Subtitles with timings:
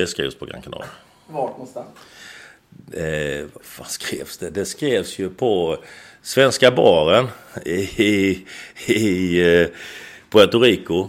[0.00, 0.86] det skrevs på Gran Canaria.
[1.26, 1.86] Vart någonstans?
[2.92, 3.46] Eh,
[3.78, 4.50] vad skrevs det?
[4.50, 5.76] Det skrevs ju på
[6.22, 7.28] Svenska baren
[7.64, 8.44] i,
[8.86, 9.68] i, eh,
[10.30, 11.08] Puerto Rico.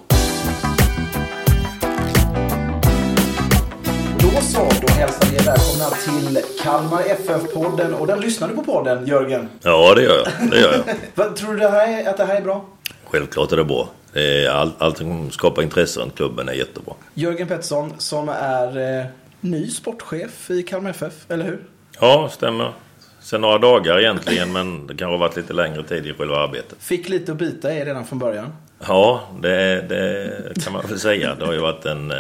[4.20, 7.94] Då så, då hälsar vi er välkomna till Kalmar FF-podden.
[7.94, 9.50] Och den lyssnar du på podden, Jörgen?
[9.62, 10.50] Ja, det gör jag.
[10.52, 10.84] Det gör
[11.16, 11.36] jag.
[11.38, 12.66] Tror du det här är, att det här är bra?
[13.06, 13.90] Självklart är det bra.
[14.18, 16.94] Är all, allt som skapar intresse runt klubben är jättebra.
[17.14, 19.06] Jörgen Pettersson som är eh,
[19.42, 21.60] ny sportchef i Kalmar FF, eller hur?
[22.00, 22.74] Ja, stämmer.
[23.28, 26.78] Sen några dagar egentligen, men det kanske har varit lite längre tid i själva arbetet.
[26.80, 28.54] Fick lite att bita i redan från början.
[28.88, 31.36] Ja, det, det kan man väl säga.
[31.36, 32.14] Det har ju varit en,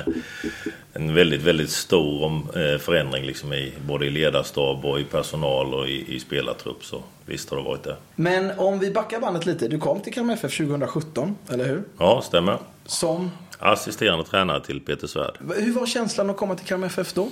[0.93, 5.87] en väldigt, väldigt stor eh, förändring liksom i, både i ledarstab och i personal och
[5.87, 6.85] i, i spelartrupp.
[6.85, 7.95] Så visst har det varit det.
[8.15, 9.67] Men om vi backar bandet lite.
[9.67, 11.83] Du kom till Kalmar FF 2017, eller hur?
[11.97, 12.57] Ja, stämmer.
[12.85, 13.31] Som?
[13.59, 15.37] Assisterande tränare till Peter Svärd.
[15.55, 17.29] Hur var känslan att komma till Kalmar FF då?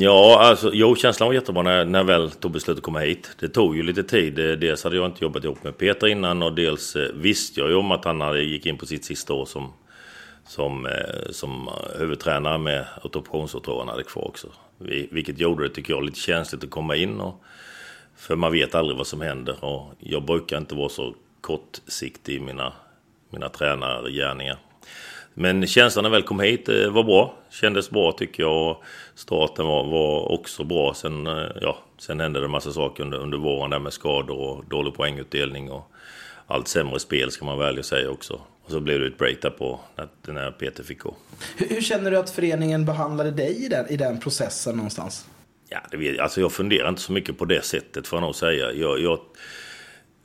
[0.00, 3.30] Ja, alltså, jo, känslan var jättebra när, när jag väl tog beslutet att komma hit.
[3.40, 4.38] Det tog ju lite tid.
[4.38, 7.68] Eh, dels hade jag inte jobbat ihop med Peter innan och dels eh, visste jag
[7.68, 9.72] ju om att han hade, gick in på sitt sista år som,
[10.46, 14.48] som, eh, som huvudtränare med att optionsåret hade kvar också.
[15.10, 17.20] Vilket gjorde det, tycker jag, lite känsligt att komma in.
[17.20, 17.42] Och,
[18.16, 22.40] för man vet aldrig vad som händer och jag brukar inte vara så kortsiktig i
[22.40, 22.72] mina,
[23.30, 24.58] mina tränargärningar.
[25.34, 27.34] Men känslan när jag väl kom hit eh, var bra.
[27.50, 28.70] Kändes bra tycker jag.
[28.70, 30.94] Och starten var, var också bra.
[30.94, 34.38] Sen, eh, ja, sen hände det en massa saker under, under våren där med skador
[34.38, 35.70] och dålig poängutdelning.
[35.70, 35.90] Och
[36.46, 38.40] allt sämre spel ska man välja säga också.
[38.64, 41.16] Och så blev det ett break där på när, när Peter fick gå.
[41.56, 45.26] Hur, hur, känner du att föreningen behandlade dig i den, i den processen någonstans?
[45.68, 48.72] Ja, det alltså jag funderar inte så mycket på det sättet får jag nog säga.
[48.72, 49.18] Jag, jag,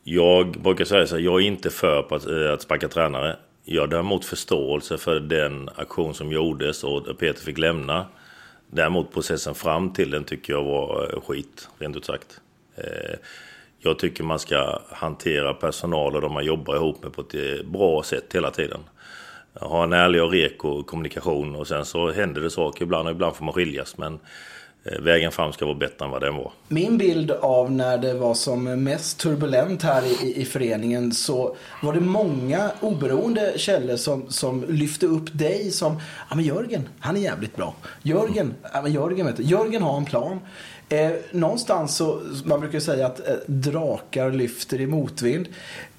[0.03, 3.35] jag brukar säga så här, jag är inte för att, eh, att sparka tränare.
[3.63, 8.05] Jag har däremot förståelse för den aktion som gjordes och Peter fick lämna.
[8.67, 12.41] Däremot processen fram till den tycker jag var eh, skit, rent ut sagt.
[12.75, 13.15] Eh,
[13.79, 17.65] jag tycker man ska hantera personal och de man jobbar ihop med på ett eh,
[17.65, 18.79] bra sätt hela tiden.
[19.53, 23.35] Ha en ärlig och reko kommunikation och sen så händer det saker ibland och ibland
[23.35, 23.97] får man skiljas.
[23.97, 24.19] Men
[24.83, 26.51] Eh, vägen fram ska vara bättre än vad den var.
[26.67, 31.93] Min bild av när det var som mest turbulent här i, i föreningen så var
[31.93, 37.21] det många oberoende källor som, som lyfte upp dig som ja men Jörgen, han är
[37.21, 37.75] jävligt bra.
[38.01, 40.39] Jörgen, ja men Jörgen vet du, Jörgen har en plan.
[40.89, 45.47] Eh, någonstans så, man brukar säga att eh, drakar lyfter i motvind.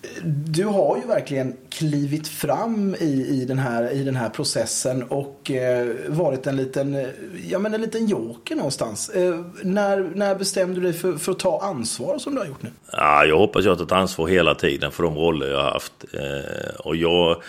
[0.03, 5.03] Eh, du har ju verkligen klivit fram i, i, den, här, i den här processen
[5.03, 7.09] och eh, varit en liten, eh,
[7.49, 9.09] ja, men en liten joker någonstans.
[9.09, 12.63] Eh, när, när bestämde du dig för, för, att ta ansvar som du har gjort
[12.63, 12.71] nu?
[12.93, 16.05] Ja, jag hoppas jag har tagit ansvar hela tiden för de roller jag har haft.
[16.13, 17.43] Eh, och jag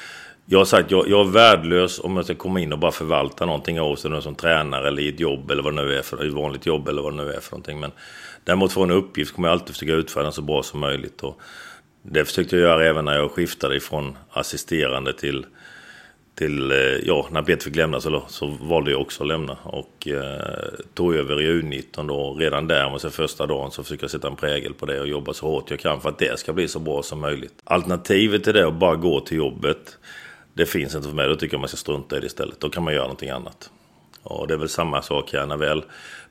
[0.52, 3.46] jag har sagt jag, jag är värdelös om jag ska komma in och bara förvalta
[3.46, 6.28] någonting av sig som tränare eller i ett jobb eller vad det nu är för
[6.28, 7.80] ett vanligt jobb eller vad det nu är för någonting.
[7.80, 7.92] Men
[8.44, 11.24] däremot få en uppgift kommer jag alltid försöka utföra den så bra som möjligt.
[11.24, 11.42] Och
[12.02, 15.46] det försökte jag göra även när jag skiftade ifrån assisterande till,
[16.36, 20.08] till eh, ja, när Peter fick lämna så, så valde jag också att lämna och
[20.08, 22.36] eh, tog över i U19 då.
[22.40, 25.08] Redan där, och sen första dagen, så försöker jag sätta en prägel på det och
[25.08, 27.54] jobba så hårt jag kan för att det ska bli så bra som möjligt.
[27.64, 29.98] Alternativet till det är att bara gå till jobbet
[30.54, 31.28] det finns inte för mig.
[31.28, 32.60] Då tycker jag man ska strunta i det istället.
[32.60, 33.70] Då kan man göra någonting annat.
[34.24, 35.84] Och det är väl samma sak här när väl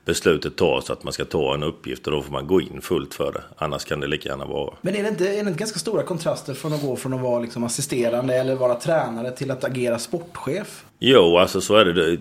[0.05, 3.13] beslutet tas att man ska ta en uppgift och då får man gå in fullt
[3.13, 3.43] för det.
[3.57, 4.73] Annars kan det lika gärna vara.
[4.81, 7.21] Men är det inte, är det inte ganska stora kontraster från att gå från att
[7.21, 10.85] vara liksom assisterande eller vara tränare till att agera sportchef?
[10.99, 12.17] Jo, alltså så är det.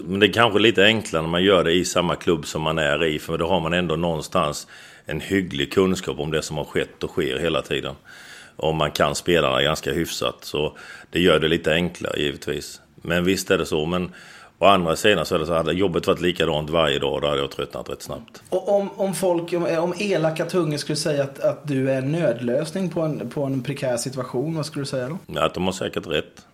[0.00, 2.78] Men det är kanske lite enklare när man gör det i samma klubb som man
[2.78, 3.18] är i.
[3.18, 4.66] För då har man ändå någonstans
[5.04, 7.94] en hygglig kunskap om det som har skett och sker hela tiden
[8.56, 10.36] om man kan spelarna ganska hyfsat.
[10.40, 10.76] Så
[11.10, 12.80] det gör det lite enklare givetvis.
[12.94, 13.86] Men visst är det så.
[13.86, 14.12] Men
[14.58, 17.40] å andra sidan så är det så hade jobbet varit likadant varje dag då hade
[17.40, 18.42] jag tröttnat rätt snabbt.
[18.48, 22.12] Och om, om folk, om, om elaka tungor skulle säga att, att du är en
[22.12, 25.18] nödlösning på en, på en prekär situation, vad skulle du säga då?
[25.26, 26.46] Ja, att de har säkert rätt.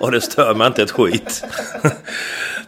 [0.00, 1.44] Och det stör mig inte ett skit.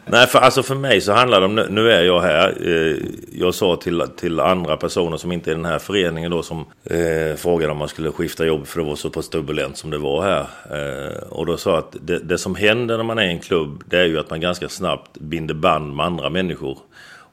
[0.07, 2.69] Nej, för, alltså för mig så handlar det om, nu är jag här.
[2.69, 2.97] Eh,
[3.33, 6.65] jag sa till, till andra personer som inte är i den här föreningen då som
[6.85, 9.99] eh, frågade om man skulle skifta jobb för det var så pass turbulent som det
[9.99, 10.47] var här.
[10.71, 13.41] Eh, och då sa jag att det, det, som händer när man är i en
[13.41, 16.79] klubb det är ju att man ganska snabbt binder band med andra människor.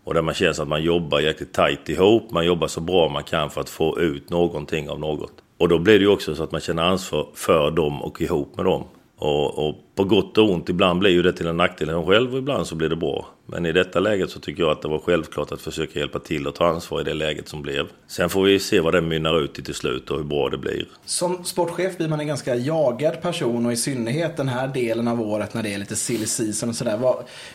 [0.03, 3.23] Och där man känner att man jobbar jäkligt tajt ihop, man jobbar så bra man
[3.23, 5.33] kan för att få ut någonting av något.
[5.57, 8.57] Och då blir det ju också så att man känner ansvar för dem och ihop
[8.57, 8.83] med dem.
[9.21, 12.33] Och, och, på gott och ont, ibland blir ju det till en nackdel för själv
[12.33, 13.27] och ibland så blir det bra.
[13.45, 16.47] Men i detta läget så tycker jag att det var självklart att försöka hjälpa till
[16.47, 17.87] och ta ansvar i det läget som blev.
[18.07, 20.57] Sen får vi se vad det mynnar ut i till slut och hur bra det
[20.57, 20.85] blir.
[21.05, 25.21] Som sportchef blir man en ganska jagad person och i synnerhet den här delen av
[25.21, 26.99] året när det är lite silly season och sådär.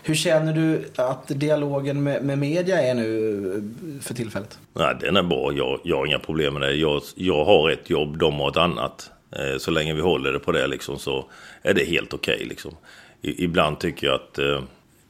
[0.03, 3.73] Hur känner du att dialogen med, med media är nu
[4.03, 4.59] för tillfället?
[4.75, 5.53] Nej, den är bra.
[5.53, 6.73] Jag, jag har inga problem med det.
[6.73, 9.11] Jag, jag har ett jobb, de har ett annat.
[9.38, 11.25] Eh, så länge vi håller det på det liksom, så
[11.62, 12.35] är det helt okej.
[12.35, 12.77] Okay, liksom.
[13.23, 14.38] Ibland tycker jag att...
[14.38, 14.62] Eh,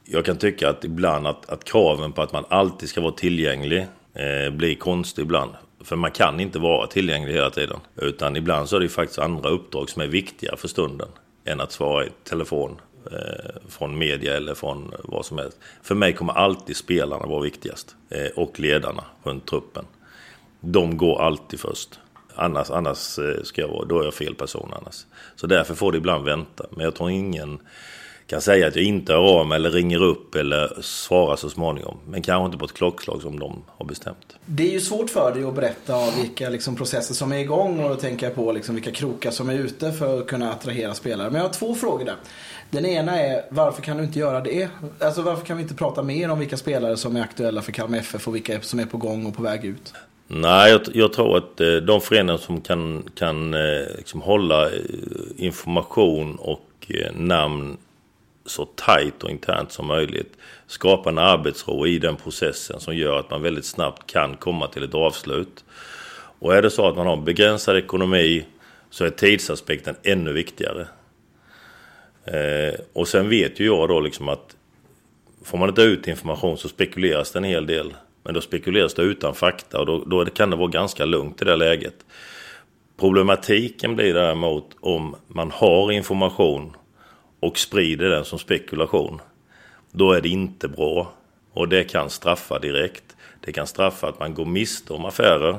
[0.09, 3.87] jag kan tycka att ibland att, att kraven på att man alltid ska vara tillgänglig
[4.13, 5.51] eh, blir konstig ibland.
[5.83, 7.79] För man kan inte vara tillgänglig hela tiden.
[7.95, 11.07] Utan ibland så är det ju faktiskt andra uppdrag som är viktiga för stunden.
[11.45, 12.81] Än att svara i telefon
[13.11, 15.57] eh, från media eller från vad som helst.
[15.83, 17.95] För mig kommer alltid spelarna vara viktigast.
[18.09, 19.85] Eh, och ledarna runt truppen.
[20.59, 21.99] De går alltid först.
[22.37, 25.05] Annars, annars eh, ska jag vara, då är jag fel person annars.
[25.35, 26.65] Så därför får det ibland vänta.
[26.71, 27.59] Men jag tror ingen
[28.27, 31.97] kan säga att jag inte hör av mig eller ringer upp eller svarar så småningom.
[32.07, 34.35] Men kanske inte på ett klockslag som de har bestämt.
[34.45, 37.99] Det är ju svårt för dig att berätta vilka liksom, processer som är igång och
[37.99, 41.29] tänka på liksom, vilka krokar som är ute för att kunna attrahera spelare.
[41.29, 42.15] Men jag har två frågor där.
[42.69, 44.69] Den ena är varför kan du inte göra det?
[44.99, 47.97] Alltså varför kan vi inte prata mer om vilka spelare som är aktuella för Kalmar
[47.97, 49.93] FF och vilka som är på gång och på väg ut?
[50.27, 54.81] Nej, jag, jag, tror att eh, de föreningar som kan, kan eh, liksom hålla eh,
[55.37, 57.77] information och namn
[58.45, 60.33] så tajt och internt som möjligt.
[60.67, 64.83] Skapa en arbetsro i den processen som gör att man väldigt snabbt kan komma till
[64.83, 65.65] ett avslut.
[66.39, 68.45] Och är det så att man har begränsad ekonomi
[68.89, 70.87] så är tidsaspekten ännu viktigare.
[72.93, 74.55] Och sen vet ju jag då liksom att
[75.43, 77.93] får man inte ut information så spekuleras det en hel del.
[78.27, 81.45] Men då spekuleras det utan fakta och då, då kan det vara ganska lugnt i
[81.45, 82.05] det läget.
[82.99, 86.75] Problematiken blir däremot om man har information
[87.39, 89.21] och sprider den som spekulation.
[89.91, 91.13] Då är det inte bra.
[91.53, 93.15] Och det kan straffa direkt.
[93.45, 95.57] Det kan straffa att man går miste om affärer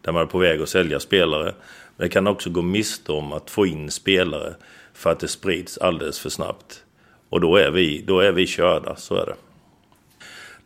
[0.00, 1.54] där man är på väg att sälja spelare.
[1.96, 4.54] Men det kan också gå miste om att få in spelare
[4.92, 6.84] för att det sprids alldeles för snabbt.
[7.28, 9.34] Och då är vi, då är vi körda, så är det.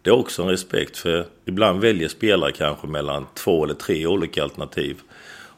[0.03, 4.43] Det är också en respekt för ibland väljer spelare kanske mellan två eller tre olika
[4.43, 5.01] alternativ.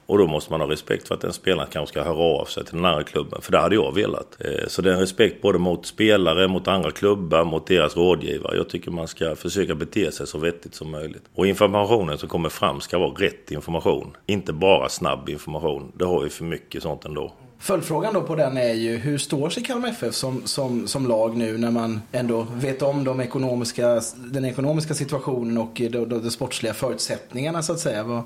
[0.07, 2.65] Och då måste man ha respekt för att den spelaren kanske ska höra av sig
[2.65, 3.41] till den andra klubben.
[3.43, 4.37] För det hade jag velat.
[4.39, 8.57] Eh, så det är en respekt både mot spelare, mot andra klubbar, mot deras rådgivare.
[8.57, 11.23] Jag tycker man ska försöka bete sig så vettigt som möjligt.
[11.35, 14.17] Och informationen som kommer fram ska vara rätt information.
[14.27, 15.93] Inte bara snabb information.
[15.95, 17.33] Det har vi för mycket sånt ändå.
[17.59, 21.37] Följdfrågan då på den är ju, hur står sig Kalmar FF som, som, som lag
[21.37, 26.23] nu när man ändå vet om de ekonomiska, den ekonomiska situationen och eh, de, de,
[26.23, 28.03] de sportsliga förutsättningarna så att säga?
[28.03, 28.23] Vad,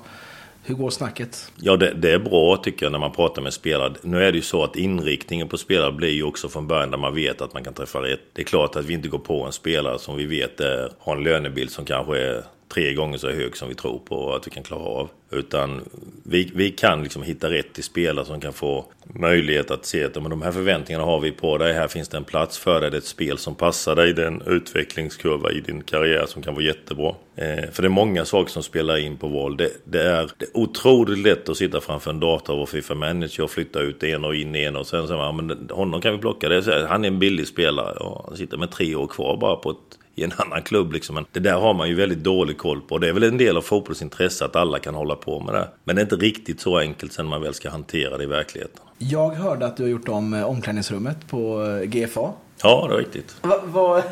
[0.69, 1.51] hur går snacket?
[1.55, 3.93] Ja, det, det, är bra tycker jag när man pratar med spelare.
[4.01, 6.97] Nu är det ju så att inriktningen på spelare blir ju också från början där
[6.97, 8.19] man vet att man kan träffa rätt.
[8.33, 11.15] Det är klart att vi inte går på en spelare som vi vet är, har
[11.15, 12.43] en lönebild som kanske är
[12.73, 15.09] tre gånger så hög som vi tror på att vi kan klara av.
[15.31, 15.81] Utan
[16.23, 20.13] vi, vi kan liksom hitta rätt till spelare som kan få möjlighet att se att
[20.13, 21.73] de här förväntningarna har vi på dig.
[21.73, 22.91] Här finns det en plats för dig.
[22.91, 24.13] Det är ett spel som passar dig.
[24.13, 27.15] Det är en utvecklingskurva i din karriär som kan vara jättebra.
[27.35, 29.57] Eh, för det är många saker som spelar in på val.
[29.57, 32.95] Det, det, är, det är otroligt lätt att sitta framför en dator och vara Fifa
[32.95, 36.13] Manager och flytta ut en och in en och sen säger man men honom kan
[36.13, 36.49] vi plocka.
[36.49, 36.87] Det.
[36.89, 37.93] Han är en billig spelare.
[37.93, 40.93] och han sitter med tre år kvar bara på ett i en annan klubb.
[40.93, 41.15] Liksom.
[41.15, 42.97] Men det där har man ju väldigt dålig koll på.
[42.97, 45.67] Det är väl en del av fotbollsintresse att alla kan hålla på med det.
[45.83, 48.81] Men det är inte riktigt så enkelt sen man väl ska hantera det i verkligheten.
[48.97, 52.31] Jag hörde att du har gjort om eh, omklädningsrummet på eh, GFA.
[52.63, 53.35] Ja, det är riktigt.
[53.41, 54.03] Va, va,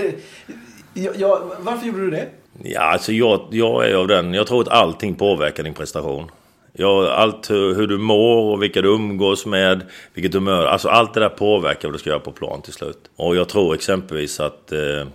[0.94, 2.27] ja, varför gjorde du det?
[2.64, 4.33] Ja, alltså jag, jag är av den...
[4.33, 6.31] Jag tror att allting påverkar din prestation.
[6.80, 9.81] Ja, allt hur, hur, du mår och vilka du umgås med,
[10.14, 10.66] vilket humör.
[10.66, 13.09] Alltså allt det där påverkar vad du ska göra på plan till slut.
[13.16, 15.07] Och jag tror exempelvis att eh,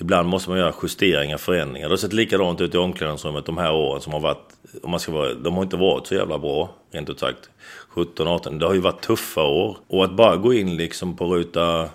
[0.00, 1.88] Ibland måste man göra justeringar, förändringar.
[1.88, 4.48] Det har sett likadant ut i omklädningsrummet de här åren som har varit,
[4.82, 7.50] om man ska vara, de har inte varit så jävla bra, rent ut sagt.
[7.88, 9.76] 17, 18, det har ju varit tuffa år.
[9.88, 11.88] Och att bara gå in liksom på ruta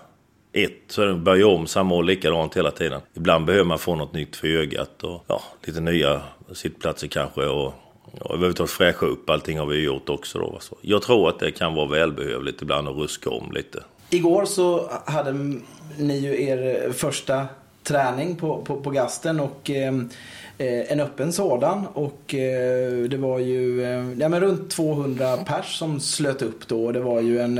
[0.52, 3.00] ett, så börjar börja om samma år likadant hela tiden.
[3.14, 6.22] Ibland behöver man få något nytt för ögat och ja, lite nya
[6.52, 7.74] sittplatser kanske och
[8.20, 10.58] och överhuvudtaget fräscha upp allting har vi gjort också då.
[10.60, 13.82] Så jag tror att det kan vara välbehövligt ibland att ruska om lite.
[14.10, 15.32] Igår så hade
[15.98, 17.46] ni ju er första
[17.86, 20.08] träning på, på, på gasten och ehm,
[20.58, 21.86] eh, en öppen sådan.
[21.86, 26.84] Och eh, det var ju eh, ja, men runt 200 pers som slöt upp då.
[26.84, 27.56] och Det var ju en,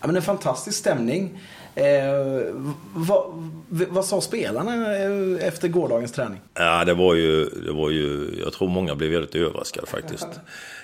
[0.00, 1.38] ja, men en fantastisk stämning.
[1.78, 2.54] Eh,
[2.94, 3.22] vad,
[3.68, 6.40] vad sa spelarna eh, efter gårdagens träning?
[6.54, 8.38] Ja, det var, ju, det var ju...
[8.44, 10.26] Jag tror många blev väldigt överraskade faktiskt.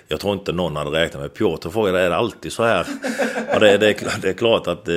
[0.09, 1.35] Jag tror inte någon hade räknat med.
[1.35, 2.87] Piotr frågade, är det alltid så här?
[3.53, 4.89] Ja, det, det, det är klart att...
[4.89, 4.95] Eh,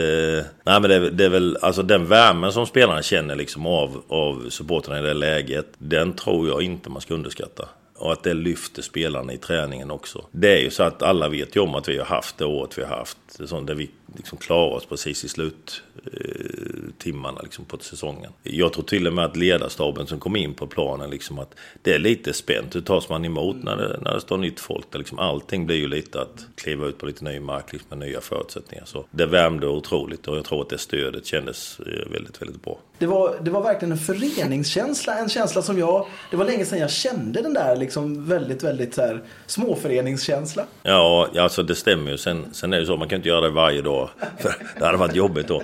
[0.63, 1.58] nej, men det, det, är väl...
[1.62, 5.68] Alltså den värmen som spelarna känner liksom av, av supporterna i det läget.
[5.77, 7.70] Den tror jag inte man ska underskatta.
[7.96, 10.25] Och att det lyfter spelarna i träningen också.
[10.32, 12.77] Det är ju så att alla vet ju om att vi har haft det året
[12.77, 13.18] vi har haft.
[13.38, 18.32] Det sånt där vi liksom klarar oss precis i sluttimmarna liksom på säsongen.
[18.44, 21.94] Jag tror till och med att ledarstaben som kom in på planen, liksom att det
[21.94, 22.76] är lite spänt.
[22.76, 24.92] Hur tas man emot när det, när det står nytt folk?
[24.92, 28.08] Där liksom allting blir ju lite att kliva ut på lite ny mark liksom med
[28.08, 28.86] nya förutsättningar.
[28.86, 32.80] Så det värmde otroligt och jag tror att det stödet kändes eh, väldigt, väldigt bra.
[33.00, 36.08] Det var, det var verkligen en föreningskänsla, en känsla som jag...
[36.32, 40.66] Det var länge sedan jag kände den där liksom väldigt, väldigt så här, småföreningskänsla.
[40.84, 42.18] Ja, alltså det stämmer ju.
[42.18, 43.97] Sen, sen är det så, man kan inte göra det varje dag.
[44.39, 45.62] För det hade varit jobbigt då.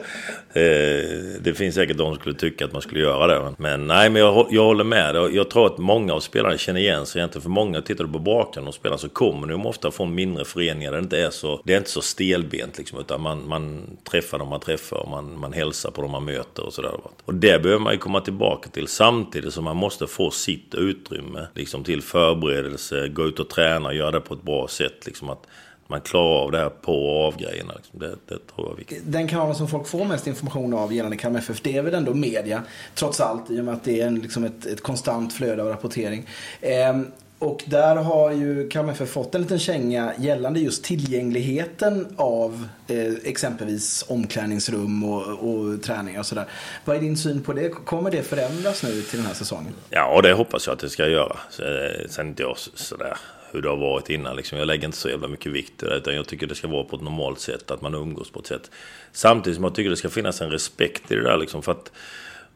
[0.54, 1.04] Eh,
[1.40, 3.56] det finns säkert de som skulle tycka att man skulle göra det.
[3.58, 5.16] Men nej, men jag, jag håller med.
[5.16, 7.42] Jag tror att många av spelarna känner igen sig egentligen.
[7.42, 10.92] För många, tittar du på bakgrunden och spelar så kommer de ofta från mindre föreningar
[10.92, 13.00] där det inte är så, det är inte så stelbent liksom.
[13.00, 16.66] Utan man, man träffar dem man träffar och man, man hälsar på dem man möter
[16.66, 16.92] och sådär.
[17.26, 21.48] Och det behöver man ju komma tillbaka till samtidigt som man måste få sitt utrymme
[21.54, 25.06] liksom till förberedelse, gå ut och träna och göra det på ett bra sätt.
[25.06, 25.48] Liksom att
[25.88, 27.74] man klarar av det här på och av grejerna.
[27.76, 28.00] Liksom.
[28.00, 29.04] Det, det tror jag är viktigt.
[29.06, 32.14] Den kanalen som folk får mest information av gällande Kalmar FF, det är väl ändå
[32.14, 32.64] media.
[32.96, 35.68] Trots allt, i och med att det är en, liksom ett, ett konstant flöde av
[35.68, 36.28] rapportering.
[36.62, 42.68] Ehm, och där har ju Kalmar FF fått en liten känga gällande just tillgängligheten av
[42.88, 46.46] eh, exempelvis omklädningsrum och, och träningar och sådär.
[46.86, 47.70] Vad är din syn på det?
[47.70, 49.74] Kommer det förändras nu till den här säsongen?
[49.90, 51.38] Ja, det hoppas jag att det ska göra.
[51.60, 53.18] Eh, sen inte jag sådär
[53.54, 54.36] hur det har varit innan.
[54.36, 54.58] Liksom.
[54.58, 56.84] Jag lägger inte så jävla mycket vikt i det, utan jag tycker det ska vara
[56.84, 58.72] på ett normalt sätt, att man umgås på ett sätt.
[59.12, 61.92] Samtidigt som jag tycker det ska finnas en respekt i det där, liksom, för att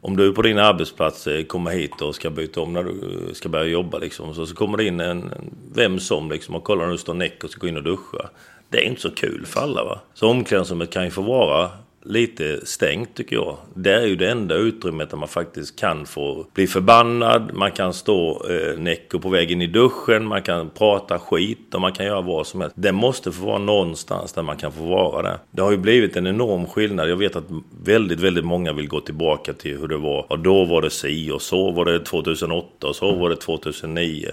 [0.00, 3.32] om du på din arbetsplats eh, kommer hit och ska byta om när du eh,
[3.32, 5.32] ska börja jobba, liksom, så, så kommer det in en,
[5.74, 8.28] vem som liksom, och kollar när du står näck och ska gå in och duscha.
[8.68, 9.84] Det är inte så kul för alla.
[9.84, 10.00] va.
[10.14, 11.70] Så omklädningsrummet kan ju få vara
[12.02, 13.56] lite stängt tycker jag.
[13.74, 17.94] Det är ju det enda utrymmet där man faktiskt kan få bli förbannad, man kan
[17.94, 22.20] stå eh, näck på vägen i duschen, man kan prata skit och man kan göra
[22.20, 22.76] vad som helst.
[22.78, 25.38] Det måste få vara någonstans där man kan få vara det.
[25.50, 27.10] Det har ju blivit en enorm skillnad.
[27.10, 27.44] Jag vet att
[27.84, 30.32] väldigt, väldigt många vill gå tillbaka till hur det var.
[30.32, 34.30] Och då var det si och så var det 2008 och så var det 2009.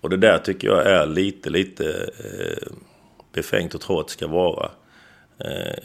[0.00, 2.72] Och det där tycker jag är lite, lite eh,
[3.32, 4.70] befängt att tro att det ska vara.
[5.44, 5.84] Eh,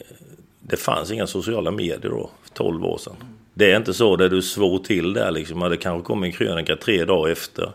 [0.68, 3.16] det fanns inga sociala medier då, för 12 år sedan.
[3.54, 5.60] Det är inte så där du svor till där liksom.
[5.60, 7.72] Det kanske kom en krönika tre dagar efter.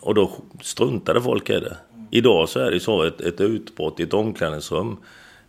[0.00, 1.76] Och då struntade folk i det.
[2.10, 4.96] Idag så är det så ett, ett utbrott i ett omklädningsrum.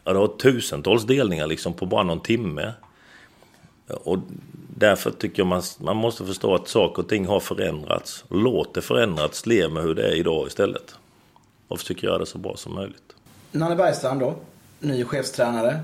[0.03, 2.73] Ja, det har tusentals delningar liksom på bara någon timme.
[3.87, 4.19] Och
[4.77, 8.25] därför tycker jag man, man måste förstå att saker och ting har förändrats.
[8.29, 10.95] Låt det förändras, lev med hur det är idag istället.
[11.67, 13.15] Och försök göra det så bra som möjligt.
[13.51, 14.35] Nanne Bergstrand då,
[14.79, 15.79] ny chefstränare.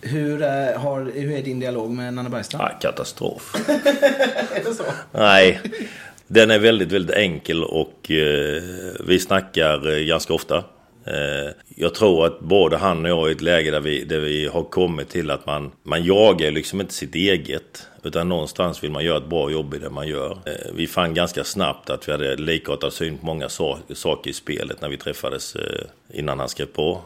[0.00, 2.64] Hur är, eh, har, hur är din dialog med Nanne Bergstrand?
[2.64, 3.54] Ja, katastrof.
[4.54, 4.84] är det så?
[5.12, 5.60] Nej,
[6.26, 8.62] den är väldigt, väldigt enkel och eh,
[9.06, 10.56] vi snackar eh, ganska ofta.
[11.04, 14.20] Eh, jag tror att både han och jag är i ett läge där vi, där
[14.20, 17.86] vi har kommit till att man, man jagar liksom inte sitt eget.
[18.02, 20.38] Utan någonstans vill man göra ett bra jobb i det man gör.
[20.46, 24.80] Eh, vi fann ganska snabbt att vi hade likartad syn på många saker i spelet
[24.80, 25.56] när vi träffades
[26.12, 27.00] innan han skrev på.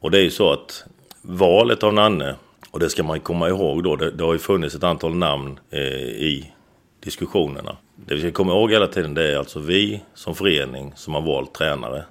[0.00, 0.84] Och det är ju så att
[1.22, 2.34] valet av Nanne,
[2.70, 5.60] och det ska man komma ihåg då, det, det har ju funnits ett antal namn
[5.70, 6.52] eh, i
[7.00, 7.76] diskussionerna.
[7.96, 11.20] Det vi ska komma ihåg hela tiden det är alltså vi som förening som har
[11.20, 12.04] valt tränare.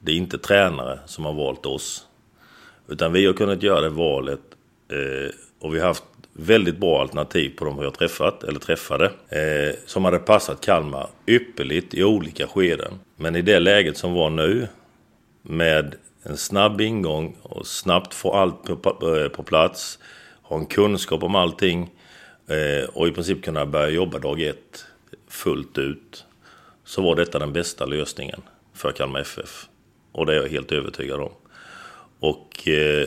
[0.00, 2.06] Det är inte tränare som har valt oss.
[2.88, 4.40] Utan vi har kunnat göra det valet
[4.88, 9.04] eh, och vi har haft väldigt bra alternativ på de vi har träffat, eller träffade,
[9.28, 12.92] eh, som hade passat Kalmar ypperligt i olika skeden.
[13.16, 14.68] Men i det läget som var nu,
[15.42, 19.98] med en snabb ingång och snabbt få allt på, eh, på, plats.
[20.42, 21.90] Ha en kunskap om allting
[22.46, 24.84] eh, och i princip kunna börja jobba dag ett
[25.28, 26.24] fullt ut.
[26.84, 28.42] Så var detta den bästa lösningen
[28.74, 29.68] för Kalmar FF.
[30.12, 31.32] Och det är jag helt övertygad om.
[32.20, 33.06] Och eh,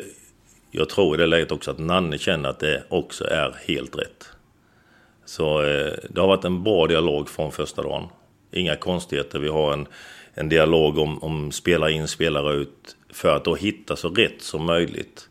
[0.72, 4.30] jag tror i det läget också att Nanne känner att det också är helt rätt.
[5.26, 8.08] Så eh, det har varit en bra dialog från första dagen.
[8.52, 9.40] Inga konstigheter.
[9.40, 9.88] Vi har en,
[10.34, 14.66] en dialog om, om spelare in, spelare ut för att då hitta så rätt som
[14.66, 15.28] möjligt.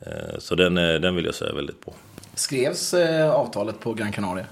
[0.00, 1.94] Eh, så den, den vill jag säga väldigt bra.
[2.34, 4.46] Skrevs eh, avtalet på Gran Canaria?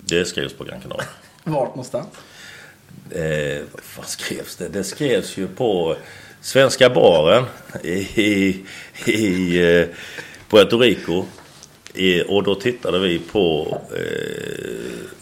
[0.00, 1.08] Det skrevs på Gran Canaria.
[1.44, 2.06] Vart någonstans?
[3.10, 3.62] Eh,
[3.96, 4.68] vad skrevs det?
[4.68, 5.96] Det skrevs ju på
[6.40, 7.44] Svenska baren
[7.82, 8.64] i, i,
[9.06, 9.86] i eh,
[10.48, 11.24] Puerto Rico.
[11.94, 13.78] I, och då tittade vi på...
[13.96, 15.21] Eh,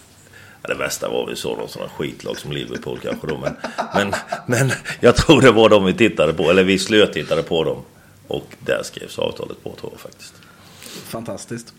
[0.71, 3.39] det värsta var vi såg någon sån skitlag som Liverpool kanske då.
[3.39, 3.57] Men,
[3.95, 4.15] men,
[4.47, 6.51] men jag tror det var de vi tittade på.
[6.51, 7.83] Eller vi slötittade på dem.
[8.27, 10.35] Och där skrevs avtalet på tror jag faktiskt.
[11.05, 11.75] Fantastiskt.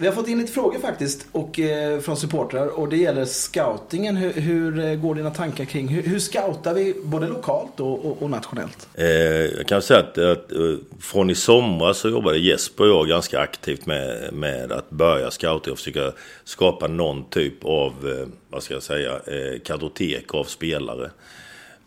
[0.00, 4.16] Vi har fått in lite frågor faktiskt och, eh, från supportrar och det gäller scoutingen.
[4.16, 8.22] Hur, hur eh, går dina tankar kring hur, hur scoutar vi både lokalt och, och,
[8.22, 8.88] och nationellt?
[8.94, 10.58] Eh, jag kan säga att, att eh,
[11.00, 15.72] från i somras så jobbade Jesper och jag ganska aktivt med, med att börja scouta
[15.72, 16.12] och försöka
[16.44, 21.10] skapa någon typ av, eh, vad ska jag säga, eh, kartotek av spelare.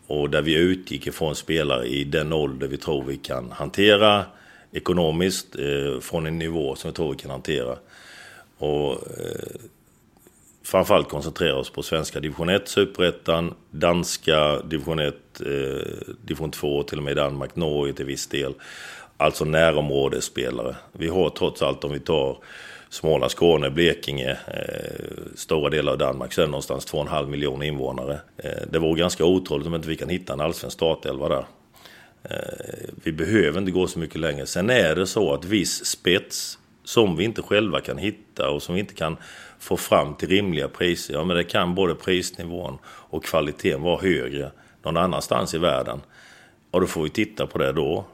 [0.06, 4.24] Och där vi utgick ifrån spelare i den ålder vi tror vi kan hantera
[4.72, 7.76] ekonomiskt eh, från en nivå som jag tror vi kan hantera.
[8.58, 9.60] Och eh,
[10.62, 15.46] framförallt koncentrera oss på svenska division 1, superettan, danska division 1, eh,
[16.24, 18.54] division 2, till och med Danmark, Norge till viss del.
[19.16, 20.76] Alltså närområdesspelare.
[20.92, 22.38] Vi har trots allt om vi tar
[22.92, 28.20] Småland, Skåne, Blekinge, eh, stora delar av Danmark så är det någonstans 2,5 miljoner invånare.
[28.36, 31.44] Eh, det vore ganska otroligt om inte vi kan hitta en allsvensk startelva där.
[32.24, 34.46] Eh, vi behöver inte gå så mycket längre.
[34.46, 38.74] Sen är det så att viss spets som vi inte själva kan hitta och som
[38.74, 39.16] vi inte kan
[39.58, 41.14] få fram till rimliga priser.
[41.14, 44.50] Ja, men det kan både prisnivån och kvaliteten vara högre
[44.82, 46.00] någon annanstans i världen.
[46.70, 48.04] Och då får vi titta på det då.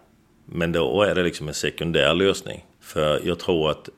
[0.45, 2.65] Men då är det liksom en sekundär lösning.
[2.81, 3.89] För jag tror att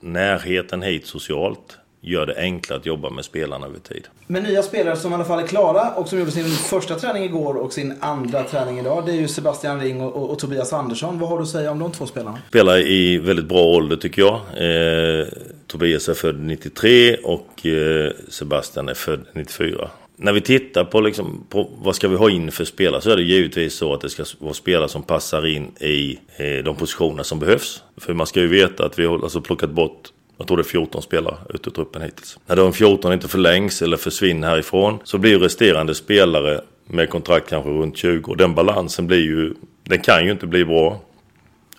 [0.00, 4.08] närheten hit socialt gör det enklare att jobba med spelarna över tid.
[4.26, 7.24] Men nya spelare som i alla fall är klara och som gjorde sin första träning
[7.24, 9.06] igår och sin andra träning idag.
[9.06, 11.18] Det är ju Sebastian Ring och, och, och Tobias Andersson.
[11.18, 12.38] Vad har du att säga om de två spelarna?
[12.48, 14.34] Spelar i väldigt bra ålder tycker jag.
[14.34, 15.26] Eh,
[15.66, 21.44] Tobias är född 93 och eh, Sebastian är född 94 när vi tittar på, liksom,
[21.48, 24.08] på vad ska vi ha in för spelare så är det givetvis så att det
[24.08, 27.82] ska vara spelare som passar in i eh, de positioner som behövs.
[27.96, 30.64] För man ska ju veta att vi har alltså plockat bort jag tror det är
[30.64, 32.38] 14 spelare ute i truppen hittills.
[32.46, 37.48] När de 14 inte förlängs eller försvinner härifrån så blir ju resterande spelare med kontrakt
[37.48, 38.30] kanske runt 20.
[38.30, 41.00] Och den balansen blir ju, den kan ju inte bli bra.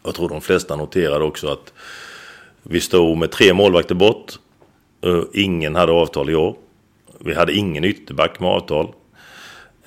[0.04, 1.74] Jag tror de flesta noterade också att
[2.64, 4.34] vi stod med tre målvakter bort.
[5.02, 6.56] Eh, ingen hade avtal i år.
[7.20, 8.94] Vi hade ingen ytterback med avtal.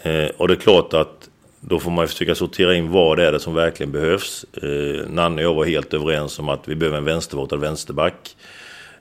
[0.02, 1.29] Eh, och det är klart att
[1.60, 4.44] då får man försöka sortera in vad det är det som verkligen behövs.
[4.62, 8.36] Eh, Nanne och jag var helt överens om att vi behöver en vänstervåtad vänsterback.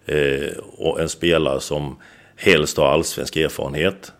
[0.05, 1.97] Eh, och en spelare som
[2.35, 4.11] helst har allsvensk erfarenhet.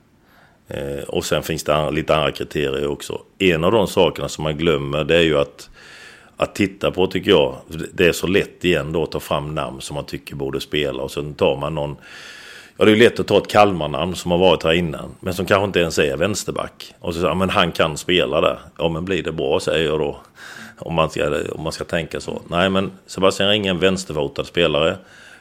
[0.67, 3.21] Eh, och sen finns det lite andra kriterier också.
[3.37, 5.69] En av de sakerna som man glömmer det är ju att
[6.41, 7.55] att titta på tycker jag.
[7.93, 11.03] Det är så lätt igen då att ta fram namn som man tycker borde spela
[11.03, 11.97] och sen tar man någon
[12.79, 15.33] Ja, det är ju lätt att ta ett Kalmarnamn som har varit här innan, men
[15.33, 16.93] som kanske inte ens är vänsterback.
[16.99, 18.59] Och så säger men han kan spela där.
[18.77, 20.19] Ja, men blir det bra, säger jag då.
[20.77, 22.41] Om man ska, om man ska tänka så.
[22.47, 24.97] Nej, men Sebastian Ring är en vänsterfotad spelare.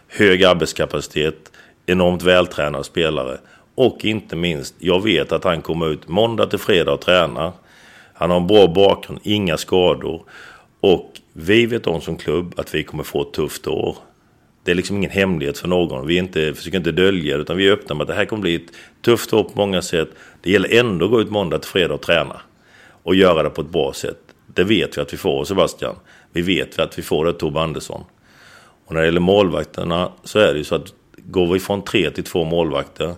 [0.09, 1.53] Hög arbetskapacitet,
[1.87, 3.39] enormt vältränad spelare.
[3.75, 7.53] Och inte minst, jag vet att han kommer ut måndag till fredag och tränar.
[8.15, 10.23] Han har en bra bakgrund, inga skador.
[10.81, 13.97] Och vi vet om som klubb att vi kommer få ett tufft år.
[14.69, 16.07] Det är liksom ingen hemlighet för någon.
[16.07, 18.43] Vi inte, försöker inte dölja det, utan vi är öppna med att det här kommer
[18.43, 20.09] bli ett tufft år på många sätt.
[20.41, 22.41] Det gäller ändå att gå ut måndag till fredag och träna.
[23.03, 24.19] Och göra det på ett bra sätt.
[24.47, 25.95] Det vet vi att vi får Sebastian.
[26.33, 28.05] Vi vet att vi får det Tobbe Andersson.
[28.87, 32.11] Och när det gäller målvakterna så är det ju så att går vi från tre
[32.11, 33.15] till två målvakter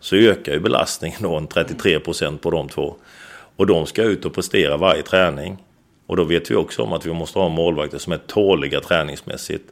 [0.00, 2.94] så ökar ju belastningen då en 33 procent på de två.
[3.56, 5.58] Och de ska ut och prestera varje träning.
[6.06, 9.70] Och då vet vi också om att vi måste ha målvakter som är tåliga träningsmässigt.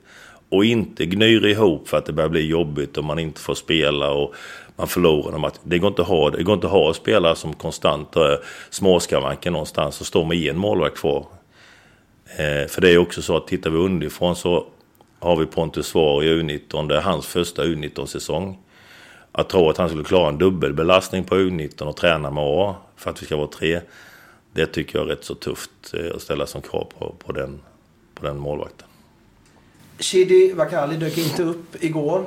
[0.52, 4.10] Och inte gnyr ihop för att det börjar bli jobbigt och man inte får spela
[4.10, 4.34] och
[4.76, 5.56] man förlorar en match.
[5.62, 8.38] Det går inte att ha, det går inte att ha spelare som konstant är
[8.70, 11.26] småskavanker någonstans och står med en målvakt kvar.
[12.26, 14.66] Eh, för det är också så att tittar vi underifrån så
[15.18, 16.88] har vi Pontus Svar i U19.
[16.88, 18.58] Det är hans första U19-säsong.
[19.32, 23.10] Att tro att han skulle klara en dubbelbelastning på U19 och träna med A för
[23.10, 23.80] att vi ska vara tre.
[24.52, 27.60] Det tycker jag är rätt så tufft eh, att ställa som krav på, på, den,
[28.14, 28.88] på den målvakten.
[29.98, 32.24] Shidi Vakali dök inte upp igår.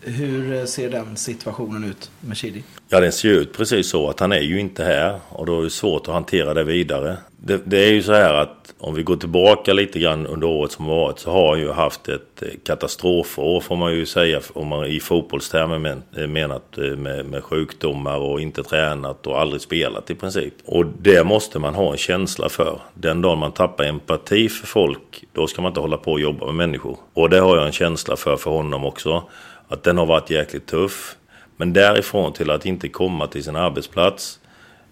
[0.00, 2.64] Hur eh, ser den situationen ut med Shidi?
[2.88, 5.64] Ja, den ser ut precis så att han är ju inte här och då är
[5.64, 7.16] det svårt att hantera det vidare.
[7.46, 10.72] Det, det, är ju så här att om vi går tillbaka lite grann under året
[10.72, 14.66] som varit så har han ju haft ett eh, katastrofår får man ju säga om
[14.68, 19.60] man i fotbollstermer men, eh, menat eh, med, med sjukdomar och inte tränat och aldrig
[19.60, 20.54] spelat i princip.
[20.64, 22.80] Och det måste man ha en känsla för.
[22.94, 26.46] Den dagen man tappar empati för folk då ska man inte hålla på och jobba
[26.46, 26.96] med människor.
[27.14, 29.22] Och det har jag en känsla för för honom också.
[29.68, 31.16] Att den har varit jäkligt tuff.
[31.56, 34.38] Men därifrån till att inte komma till sin arbetsplats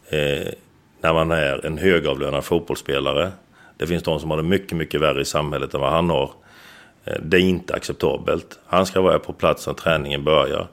[0.08, 0.52] eh,
[1.04, 3.32] när man är en högavlönad fotbollsspelare.
[3.76, 6.30] Det finns de som har det mycket, mycket värre i samhället än vad han har.
[7.04, 8.58] Eh, det är inte acceptabelt.
[8.66, 10.66] Han ska vara på plats när träningen börjar.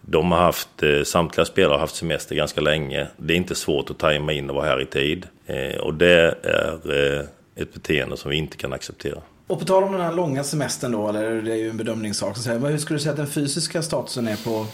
[0.00, 3.06] De har haft, eh, samtliga spelare har haft semester ganska länge.
[3.16, 5.26] Det är inte svårt att tajma in och vara här i tid.
[5.46, 9.18] Eh, och det är ett beteende som vi inte kan acceptera.
[9.46, 12.36] Och på tal om den här långa semestern då, eller det är ju en bedömningssak,
[12.36, 14.66] så hur skulle du säga att den fysiska statusen är på,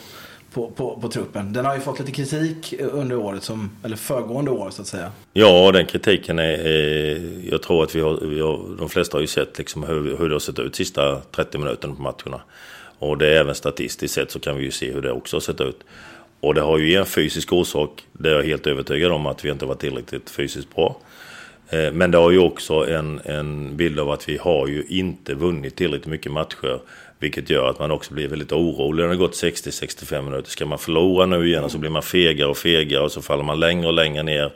[0.54, 1.52] på, på, på, truppen?
[1.52, 5.12] Den har ju fått lite kritik under året, som, eller föregående år så att säga.
[5.32, 9.20] Ja, den kritiken är, är jag tror att vi har, vi har, de flesta har
[9.20, 12.42] ju sett liksom hur, hur det har sett ut sista 30 minuterna på matcherna.
[12.98, 15.40] Och det är även statistiskt sett så kan vi ju se hur det också har
[15.40, 15.80] sett ut.
[16.40, 19.50] Och det har ju en fysisk orsak, det är jag helt övertygad om att vi
[19.50, 20.96] inte varit tillräckligt fysiskt bra.
[21.68, 25.34] Eh, men det har ju också en, en bild av att vi har ju inte
[25.34, 26.80] vunnit tillräckligt mycket matcher.
[27.22, 30.50] Vilket gör att man också blir väldigt orolig när det gått 60-65 minuter.
[30.50, 33.60] Ska man förlora nu igen så blir man fegare och fegare och så faller man
[33.60, 34.52] längre och längre ner.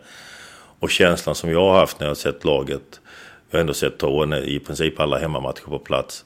[0.80, 3.00] Och känslan som jag har haft när jag har sett laget,
[3.50, 6.24] jag har ändå sett Torren i princip alla hemmamatcher på plats.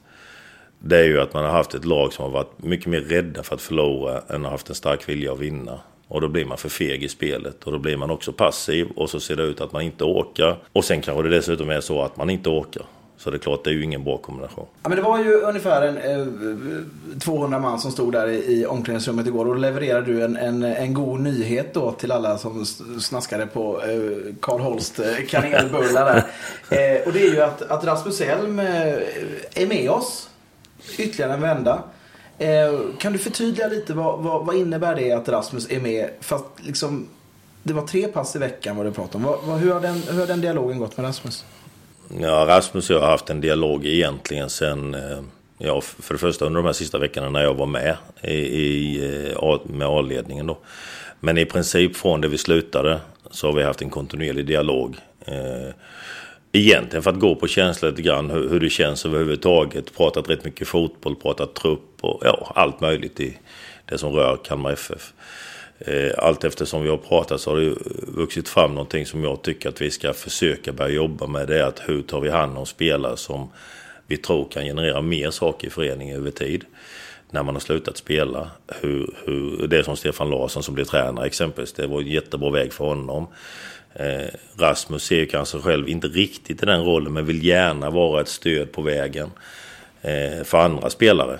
[0.78, 3.42] Det är ju att man har haft ett lag som har varit mycket mer rädda
[3.42, 5.80] för att förlora än har haft en stark vilja att vinna.
[6.08, 9.10] Och då blir man för feg i spelet och då blir man också passiv och
[9.10, 10.56] så ser det ut att man inte åker.
[10.72, 12.82] Och sen kanske det dessutom är så att man inte åker.
[13.20, 14.66] Så det är klart, det är ju ingen bra kombination.
[14.82, 18.66] Ja, men det var ju ungefär en, eh, 200 man som stod där i, i
[18.66, 19.48] omklädningsrummet igår.
[19.48, 22.66] Och levererade du en, en, en god nyhet då till alla som
[23.00, 26.16] snaskade på eh, Karl Holst eh, kanelbullar där.
[26.96, 28.66] eh, och det är ju att, att Rasmus Elm eh,
[29.54, 30.28] är med oss
[30.98, 31.82] ytterligare en vända.
[32.38, 36.10] Eh, kan du förtydliga lite vad, vad, vad, innebär det att Rasmus är med?
[36.20, 37.08] Fast liksom,
[37.62, 39.36] det var tre pass i veckan vad du pratade om.
[39.46, 41.44] Vad, hur, har den, hur har den dialogen gått med Rasmus?
[42.18, 45.20] Ja, Rasmus och jag har haft en dialog egentligen sen, eh,
[45.58, 49.32] ja, för det första under de här sista veckorna när jag var med i, i
[49.32, 50.58] eh, med A-ledningen då.
[51.20, 54.96] Men i princip från det vi slutade så har vi haft en kontinuerlig dialog.
[55.24, 55.74] Eh,
[56.52, 59.96] egentligen för att gå på känsla lite grann hur, hur det känns överhuvudtaget.
[59.96, 63.38] Pratat rätt mycket fotboll, pratat trupp och ja, allt möjligt i
[63.84, 65.12] det som rör Kalmar FF.
[65.86, 67.74] Eh, allt eftersom vi har pratat så har det
[68.06, 71.48] vuxit fram någonting som jag tycker att vi ska försöka börja jobba med.
[71.48, 73.48] Det är att hur tar vi hand om spelare som
[74.06, 76.64] vi tror kan generera mer saker i föreningen över tid.
[77.30, 78.50] När man har slutat spela.
[78.80, 81.72] Hur, hur, det är som Stefan Larsson som blev tränare exempelvis.
[81.72, 83.26] Det var en jättebra väg för honom.
[83.94, 88.28] Eh, Rasmus ser kanske själv inte riktigt i den rollen men vill gärna vara ett
[88.28, 89.30] stöd på vägen
[90.02, 91.38] eh, för andra spelare.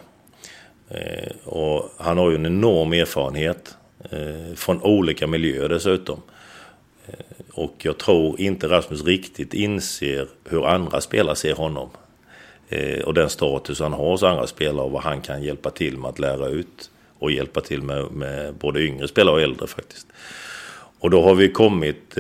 [0.89, 6.23] Eh, och han har ju en enorm erfarenhet Eh, från olika miljöer dessutom.
[7.07, 7.15] Eh,
[7.53, 11.91] och jag tror inte Rasmus riktigt inser hur andra spelare ser honom.
[12.69, 15.99] Eh, och den status han har hos andra spelare och vad han kan hjälpa till
[15.99, 16.91] med att lära ut.
[17.19, 20.07] Och hjälpa till med, med både yngre spelare och äldre faktiskt.
[20.99, 22.19] Och då har vi kommit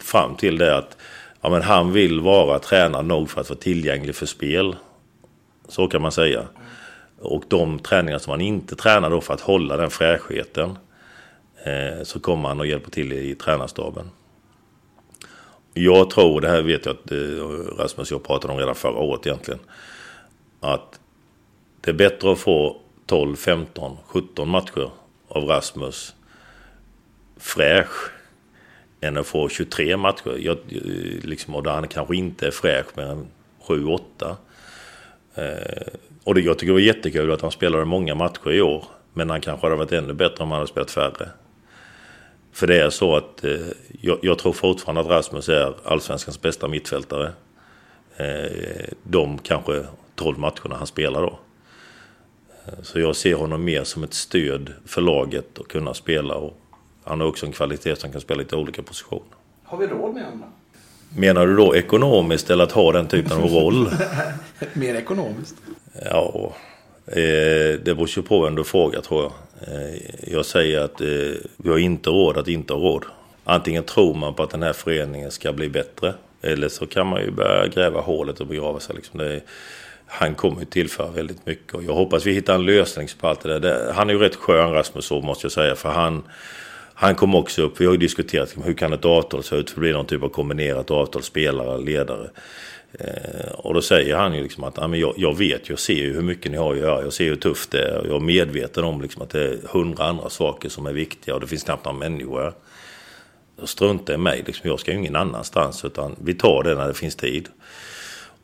[0.00, 0.96] fram till det att
[1.40, 4.76] ja, men han vill vara tränad nog för att vara tillgänglig för spel.
[5.68, 6.46] Så kan man säga.
[7.20, 10.78] Och de träningar som han inte tränar då för att hålla den fräschheten
[11.64, 14.10] eh, så kommer han och hjälper till i, tränarstaben.
[15.74, 17.18] Jag tror, det här vet jag att eh,
[17.78, 19.60] Rasmus och jag pratade om redan förra året egentligen.
[20.60, 21.00] Att
[21.80, 22.76] det är bättre att få
[23.06, 24.90] 12, 15, 17 matcher
[25.28, 26.14] av Rasmus
[27.36, 28.10] fräsch
[29.00, 30.36] än att få 23 matcher.
[30.38, 33.26] Jag, eh, liksom, och där han kanske inte är fräsch mer än
[33.60, 34.36] 7-8.
[36.28, 38.84] Och det, jag tycker det var jättekul att han spelade många matcher i år.
[39.12, 41.28] Men han kanske hade varit ännu bättre om han hade spelat färre.
[42.52, 43.52] För det är så att eh,
[44.00, 47.32] jag, jag, tror fortfarande att Rasmus är allsvenskans bästa mittfältare.
[48.16, 51.38] Eh, de kanske 12 matcherna han spelar då.
[52.66, 56.60] Eh, så jag ser honom mer som ett stöd för laget att kunna spela och
[57.04, 59.36] han har också en kvalitet som kan spela lite olika positioner.
[59.64, 60.52] Har vi råd med honom?
[61.16, 63.90] Menar du då ekonomiskt eller att ha den typen av roll?
[64.72, 65.54] Mer ekonomiskt?
[66.04, 66.52] Ja,
[67.06, 69.32] eh, det beror ju på vem du frågar tror jag.
[69.74, 71.08] Eh, jag säger att eh,
[71.56, 73.04] vi har inte råd att inte ha råd.
[73.44, 76.14] Antingen tror man på att den här föreningen ska bli bättre.
[76.42, 78.96] Eller så kan man ju börja gräva hålet och begrava sig.
[78.96, 79.18] Liksom.
[79.18, 79.40] Det,
[80.06, 81.74] han kommer ju tillföra väldigt mycket.
[81.74, 83.92] Och jag hoppas vi hittar en lösning på allt det där.
[83.92, 85.74] Han är ju rätt skön Rasmus så måste jag säga.
[85.74, 86.22] För han
[87.00, 89.76] han kom också upp, vi har ju diskuterat hur kan ett avtal se ut för
[89.76, 92.30] det blir någon typ av kombinerat avtal, spelare, ledare.
[92.92, 96.12] Eh, och då säger han ju liksom att men jag, jag vet, jag ser ju
[96.12, 98.06] hur mycket ni har att göra, jag ser hur tufft det är.
[98.06, 101.40] Jag är medveten om liksom att det är hundra andra saker som är viktiga och
[101.40, 102.54] det finns knappt några människor.
[103.64, 106.94] Strunta i mig, liksom, jag ska ju ingen annanstans utan vi tar det när det
[106.94, 107.48] finns tid.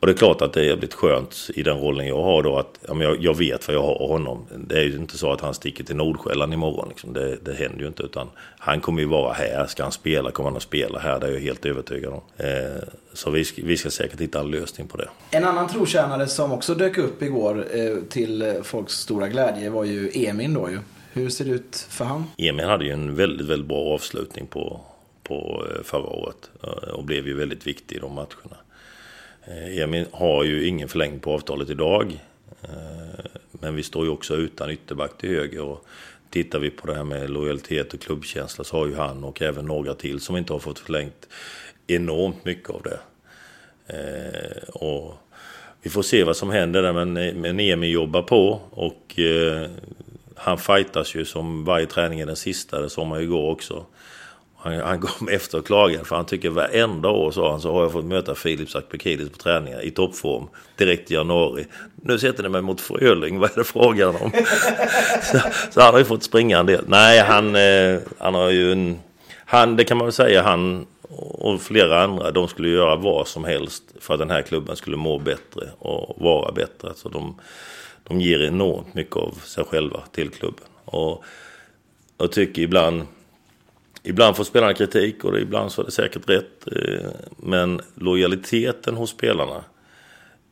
[0.05, 2.57] Och det är klart att det är blivit skönt i den rollen jag har då
[2.57, 4.45] att ja, jag, jag vet vad jag har honom.
[4.67, 6.89] Det är ju inte så att han sticker till Nordsjälland imorgon.
[6.89, 7.13] Liksom.
[7.13, 8.03] Det, det händer ju inte.
[8.03, 9.65] Utan han kommer ju vara här.
[9.67, 11.19] Ska han spela kommer han att spela här.
[11.19, 12.21] Det är jag helt övertygad om.
[12.37, 15.09] Eh, så vi, vi ska säkert hitta en lösning på det.
[15.31, 20.11] En annan trotjänare som också dök upp igår eh, till folks stora glädje var ju
[20.13, 20.79] Emin då ju.
[21.13, 22.23] Hur ser det ut för han?
[22.37, 24.81] Emin hade ju en väldigt, väldigt bra avslutning på,
[25.23, 26.49] på eh, förra året.
[26.63, 28.57] Eh, och blev ju väldigt viktig i de matcherna.
[29.47, 32.19] Eh, Emin har ju ingen förlängning på avtalet idag.
[32.61, 35.61] Eh, men vi står ju också utan ytterback till höger.
[35.61, 35.85] Och
[36.29, 39.65] tittar vi på det här med lojalitet och klubbkänsla så har ju han och även
[39.65, 41.27] några till som inte har fått förlängt
[41.87, 42.99] enormt mycket av det.
[43.87, 45.13] Eh, och
[45.81, 49.69] vi får se vad som händer där men, men Emil jobbar på och eh,
[50.35, 53.85] han fightas ju som varje träning är den sista, det såg man ju igår också.
[54.65, 57.81] Han, han kom efter och klagade för han tycker varenda år så, han, så har
[57.81, 60.47] jag fått möta Filip Sakpekidis på träningar i toppform
[60.77, 61.65] direkt i januari.
[61.95, 64.31] Nu sätter ni mig mot Fröling, vad är det frågan om?
[65.21, 65.39] så,
[65.71, 66.83] så, han har ju fått springa en del.
[66.87, 68.99] Nej, han, eh, han har ju en...
[69.47, 70.85] Han, det kan man väl säga, han
[71.17, 74.97] och flera andra, de skulle göra vad som helst för att den här klubben skulle
[74.97, 76.93] må bättre och vara bättre.
[76.95, 77.39] Så de,
[78.03, 80.65] de ger enormt mycket av sig själva till klubben.
[80.85, 81.23] Och
[82.17, 83.07] jag tycker ibland,
[84.05, 86.67] ibland får spelarna kritik och ibland så är det säkert rätt.
[86.71, 89.63] Eh, men lojaliteten hos spelarna,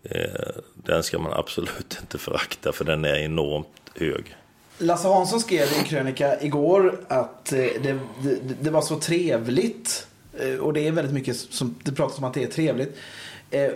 [0.03, 0.21] eh,
[0.73, 4.35] den ska man absolut inte förakta för den är enormt hög.
[4.77, 10.07] Lasse Hansson skrev i en krönika igår att eh, det, det, det var så trevligt
[10.59, 12.97] och det är väldigt mycket som det pratas om att det är trevligt.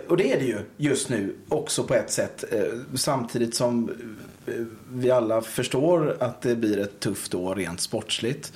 [0.08, 2.44] Och det är det ju just nu också på ett sätt.
[2.94, 3.90] Samtidigt som
[4.92, 8.52] vi alla förstår att det blir ett tufft år rent sportsligt.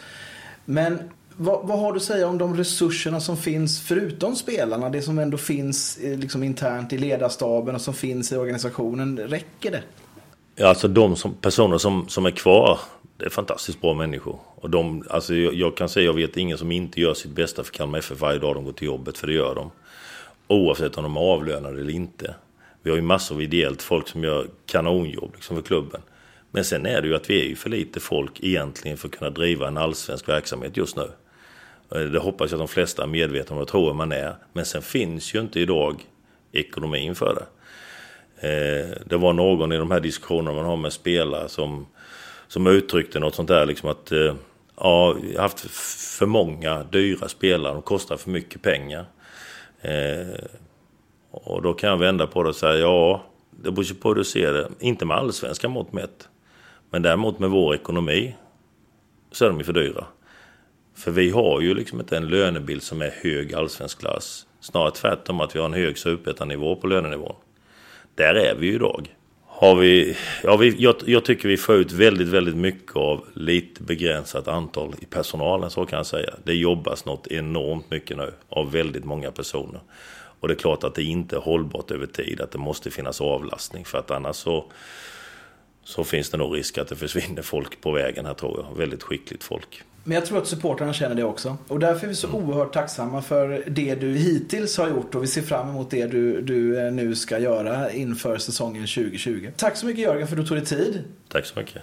[0.65, 0.99] Men
[1.37, 4.91] vad, vad, har du att säga om de resurserna som finns förutom spelarna?
[4.91, 9.19] Det som ändå finns eh, liksom internt i ledarstaben och som finns i organisationen.
[9.19, 9.83] Räcker det?
[10.57, 12.81] Ja, alltså de som, personer som, som är kvar,
[13.17, 14.39] det är fantastiskt bra människor.
[14.55, 17.65] Och de, alltså jag, jag kan säga, jag vet ingen som inte gör sitt bästa
[17.65, 19.71] för Kalmar FF varje dag de går till jobbet, för det gör de.
[20.49, 22.35] Oavsett om de är avlönade eller inte.
[22.83, 26.01] Vi har ju massor av ideellt folk som gör kanonjobb liksom för klubben.
[26.55, 29.15] Men sen är det ju att vi är ju för lite folk egentligen för att
[29.15, 31.11] kunna driva en allsvensk verksamhet just nu.
[31.95, 34.35] Eh, det hoppas jag att de flesta är medvetna om och tror man är.
[34.53, 36.07] Men sen finns ju inte idag
[36.53, 37.47] ekonomin för det.
[38.49, 41.87] Eh, det var någon i de här diskussionerna man har med spelare som,
[42.49, 44.35] som uttryckte något sånt där liksom att eh,
[44.77, 45.61] ja, vi har haft
[46.19, 49.05] för många dyra spelare, de kostar för mycket pengar.
[51.31, 54.15] Och då kan jag vända på det och säga ja, det beror ju på hur
[54.15, 54.69] du ser det.
[54.81, 56.29] Inte med allsvenska mått mätt.
[56.93, 58.35] Men däremot med vår ekonomi
[59.31, 60.05] så är de ju för dyra.
[60.95, 64.47] För vi har ju liksom inte en lönebild som är hög allsvensk klass.
[64.61, 67.35] Snarare tvärtom att vi har en hög superettanivå på lönenivån.
[68.15, 69.15] Där är vi ju idag.
[69.47, 73.83] Har vi, ja, vi, jag, jag, tycker vi får ut väldigt, väldigt mycket av lite
[73.83, 76.35] begränsat antal i personalen, så kan jag säga.
[76.45, 79.81] Det jobbas något enormt mycket nu av väldigt många personer.
[80.41, 83.21] Och det är klart att det inte är hållbart över tid, att det måste finnas
[83.21, 84.73] avlastning för att annars så,
[85.85, 88.79] så finns det nog risk att det försvinner folk på vägen här tror jag.
[88.79, 89.83] Väldigt skickligt folk.
[90.05, 91.57] Men jag tror att supportrarna känner det också.
[91.69, 92.45] Och därför är vi så mm.
[92.45, 96.43] oerhört tacksamma för det du hittills har gjort och vi ser fram emot det du,
[96.43, 99.49] du eh, nu ska göra inför säsongen 2020.
[99.57, 101.05] Tack så mycket Jörgen för att du tog dig tid.
[101.29, 101.83] Tack så mycket.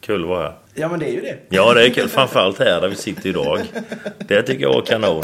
[0.00, 0.56] Kul att vara här.
[0.74, 1.38] Ja men det är ju det.
[1.48, 2.08] Ja det är kul.
[2.08, 3.60] Framförallt här där vi sitter idag.
[4.28, 5.22] Det tycker jag var kanon.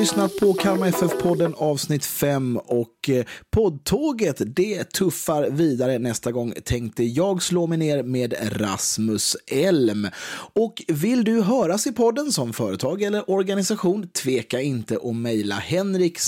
[0.00, 5.98] Lyssnat på Kalmar FF-podden avsnitt 5 och eh, poddtåget det tuffar vidare.
[5.98, 10.08] Nästa gång tänkte jag slå mig ner med Rasmus Elm.
[10.54, 16.18] Och vill du höras i podden som företag eller organisation, tveka inte att mejla henrik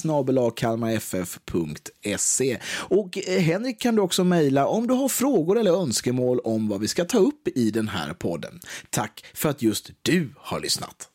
[0.56, 2.58] kalmarff.se.
[2.74, 6.80] Och eh, Henrik kan du också mejla om du har frågor eller önskemål om vad
[6.80, 8.60] vi ska ta upp i den här podden.
[8.90, 11.11] Tack för att just du har lyssnat.